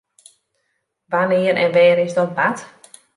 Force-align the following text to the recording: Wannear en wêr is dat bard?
Wannear 1.11 1.55
en 1.63 1.73
wêr 1.75 1.97
is 2.05 2.15
dat 2.17 2.35
bard? 2.37 2.59